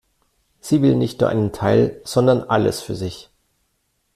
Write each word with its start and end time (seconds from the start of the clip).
Sie 0.61 0.81
will 0.81 0.95
nicht 0.95 1.19
nur 1.21 1.29
einen 1.29 1.51
Teil, 1.51 2.01
sondern 2.05 2.41
alles 2.41 2.81
für 2.81 2.95
sich. 2.95 3.29